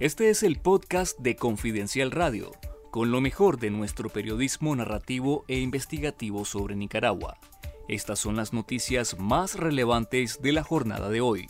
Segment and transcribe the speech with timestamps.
[0.00, 2.52] Este es el podcast de Confidencial Radio,
[2.92, 7.36] con lo mejor de nuestro periodismo narrativo e investigativo sobre Nicaragua.
[7.88, 11.48] Estas son las noticias más relevantes de la jornada de hoy.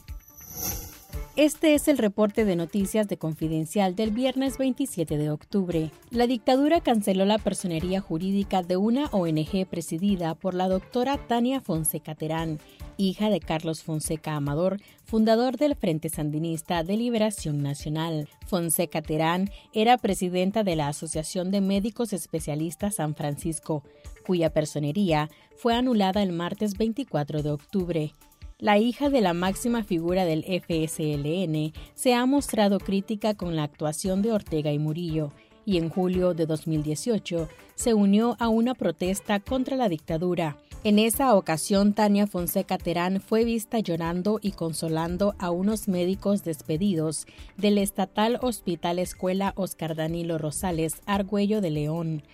[1.38, 5.92] Este es el reporte de noticias de Confidencial del viernes 27 de octubre.
[6.10, 12.16] La dictadura canceló la personería jurídica de una ONG presidida por la doctora Tania Fonseca
[12.16, 12.58] Terán,
[12.96, 18.28] hija de Carlos Fonseca Amador, fundador del Frente Sandinista de Liberación Nacional.
[18.44, 23.84] Fonseca Terán era presidenta de la Asociación de Médicos Especialistas San Francisco,
[24.26, 28.12] cuya personería fue anulada el martes 24 de octubre.
[28.60, 34.20] La hija de la máxima figura del FSLN se ha mostrado crítica con la actuación
[34.20, 35.30] de Ortega y Murillo
[35.64, 40.56] y en julio de 2018 se unió a una protesta contra la dictadura.
[40.82, 47.26] En esa ocasión, Tania Fonseca Terán fue vista llorando y consolando a unos médicos despedidos
[47.56, 52.24] del Estatal Hospital Escuela Oscar Danilo Rosales, Argüello de León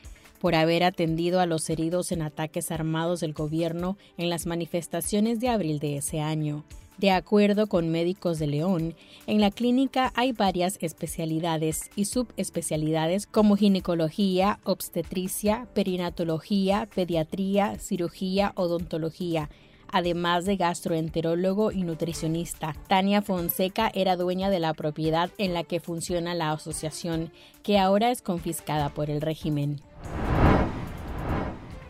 [0.44, 5.48] por haber atendido a los heridos en ataques armados del gobierno en las manifestaciones de
[5.48, 6.64] abril de ese año.
[6.98, 8.94] De acuerdo con Médicos de León,
[9.26, 19.48] en la clínica hay varias especialidades y subespecialidades como ginecología, obstetricia, perinatología, pediatría, cirugía, odontología,
[19.90, 22.76] además de gastroenterólogo y nutricionista.
[22.86, 28.10] Tania Fonseca era dueña de la propiedad en la que funciona la asociación, que ahora
[28.10, 29.80] es confiscada por el régimen.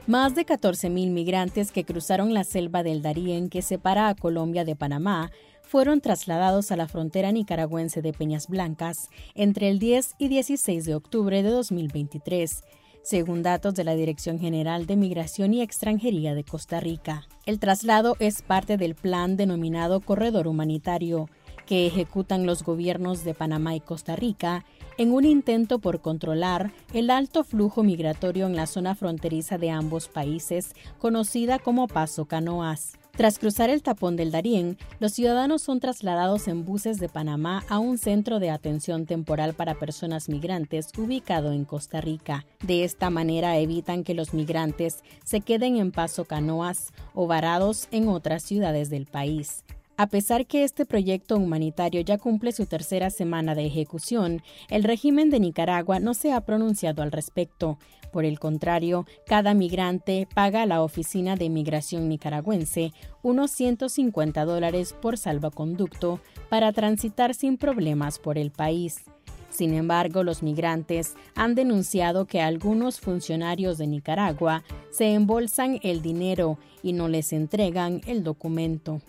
[0.06, 4.76] Más de 14.000 migrantes que cruzaron la selva del Darién que separa a Colombia de
[4.76, 5.30] Panamá
[5.62, 10.94] fueron trasladados a la frontera nicaragüense de Peñas Blancas entre el 10 y 16 de
[10.94, 12.64] octubre de 2023,
[13.02, 17.26] según datos de la Dirección General de Migración y Extranjería de Costa Rica.
[17.46, 21.30] El traslado es parte del plan denominado Corredor Humanitario,
[21.64, 24.66] que ejecutan los gobiernos de Panamá y Costa Rica
[24.98, 30.08] en un intento por controlar el alto flujo migratorio en la zona fronteriza de ambos
[30.08, 32.98] países, conocida como Paso Canoas.
[33.16, 37.78] Tras cruzar el tapón del Darién, los ciudadanos son trasladados en buses de Panamá a
[37.78, 42.44] un centro de atención temporal para personas migrantes ubicado en Costa Rica.
[42.60, 48.08] De esta manera evitan que los migrantes se queden en Paso Canoas o varados en
[48.08, 49.63] otras ciudades del país.
[49.96, 55.30] A pesar que este proyecto humanitario ya cumple su tercera semana de ejecución, el régimen
[55.30, 57.78] de Nicaragua no se ha pronunciado al respecto.
[58.12, 64.96] Por el contrario, cada migrante paga a la Oficina de Migración Nicaragüense unos 150 dólares
[65.00, 66.18] por salvoconducto
[66.48, 69.04] para transitar sin problemas por el país.
[69.48, 76.58] Sin embargo, los migrantes han denunciado que algunos funcionarios de Nicaragua se embolsan el dinero
[76.82, 79.00] y no les entregan el documento.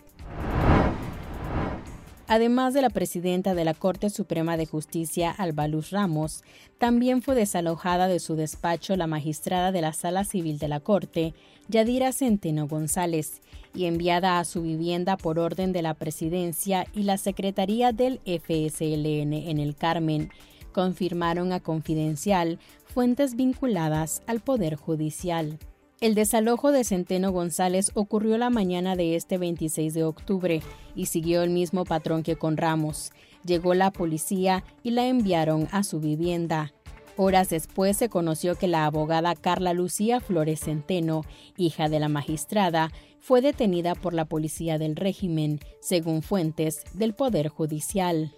[2.28, 6.42] Además de la presidenta de la Corte Suprema de Justicia, Albaluz Ramos,
[6.78, 11.34] también fue desalojada de su despacho la magistrada de la Sala Civil de la Corte,
[11.68, 13.42] Yadira Centeno González,
[13.74, 19.32] y enviada a su vivienda por orden de la Presidencia y la Secretaría del FSLN
[19.32, 20.30] en el Carmen,
[20.72, 25.58] confirmaron a Confidencial fuentes vinculadas al Poder Judicial.
[26.00, 30.62] El desalojo de Centeno González ocurrió la mañana de este 26 de octubre
[30.94, 33.12] y siguió el mismo patrón que con Ramos.
[33.44, 36.74] Llegó la policía y la enviaron a su vivienda.
[37.16, 41.22] Horas después se conoció que la abogada Carla Lucía Flores Centeno,
[41.56, 47.48] hija de la magistrada, fue detenida por la policía del régimen, según fuentes del Poder
[47.48, 48.34] Judicial.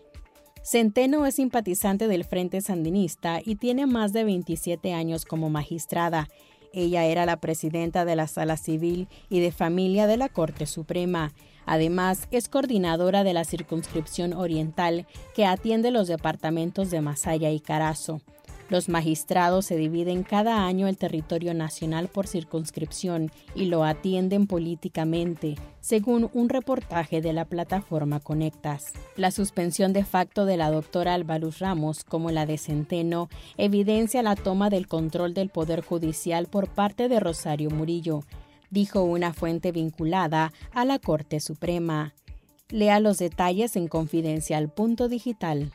[0.62, 6.28] Centeno es simpatizante del Frente Sandinista y tiene más de 27 años como magistrada.
[6.72, 11.32] Ella era la presidenta de la Sala Civil y de Familia de la Corte Suprema.
[11.66, 18.20] Además, es coordinadora de la Circunscripción Oriental que atiende los departamentos de Masaya y Carazo.
[18.68, 25.54] Los magistrados se dividen cada año el territorio nacional por circunscripción y lo atienden políticamente,
[25.80, 28.92] según un reportaje de la plataforma Conectas.
[29.16, 34.36] La suspensión de facto de la doctora Albaluz Ramos, como la de Centeno, evidencia la
[34.36, 38.20] toma del control del Poder Judicial por parte de Rosario Murillo,
[38.68, 42.12] dijo una fuente vinculada a la Corte Suprema.
[42.68, 45.72] Lea los detalles en confidencial.digital.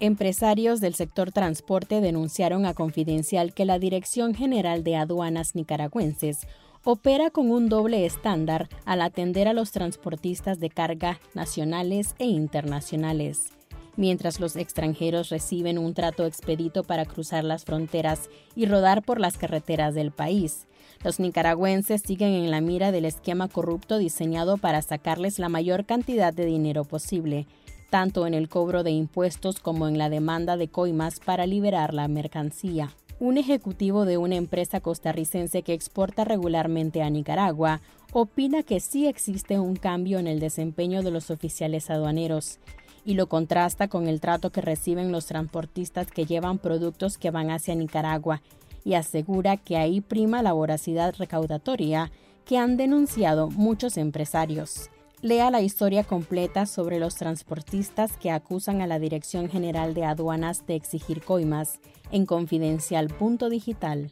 [0.00, 6.48] Empresarios del sector transporte denunciaron a Confidencial que la Dirección General de Aduanas Nicaragüenses
[6.82, 13.52] opera con un doble estándar al atender a los transportistas de carga nacionales e internacionales.
[13.96, 19.38] Mientras los extranjeros reciben un trato expedito para cruzar las fronteras y rodar por las
[19.38, 20.66] carreteras del país,
[21.04, 26.34] los nicaragüenses siguen en la mira del esquema corrupto diseñado para sacarles la mayor cantidad
[26.34, 27.46] de dinero posible
[27.90, 32.08] tanto en el cobro de impuestos como en la demanda de coimas para liberar la
[32.08, 32.94] mercancía.
[33.20, 37.80] Un ejecutivo de una empresa costarricense que exporta regularmente a Nicaragua
[38.12, 42.58] opina que sí existe un cambio en el desempeño de los oficiales aduaneros
[43.04, 47.50] y lo contrasta con el trato que reciben los transportistas que llevan productos que van
[47.50, 48.42] hacia Nicaragua
[48.84, 52.10] y asegura que ahí prima la voracidad recaudatoria
[52.44, 54.90] que han denunciado muchos empresarios.
[55.24, 60.66] Lea la historia completa sobre los transportistas que acusan a la Dirección General de Aduanas
[60.66, 61.80] de exigir coimas
[62.12, 64.10] en confidencial.digital.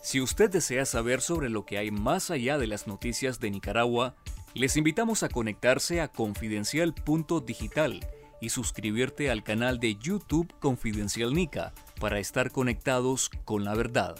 [0.00, 4.14] Si usted desea saber sobre lo que hay más allá de las noticias de Nicaragua,
[4.54, 8.06] les invitamos a conectarse a confidencial.digital
[8.40, 14.14] y suscribirte al canal de YouTube Confidencial Nica para estar conectados con la verdad.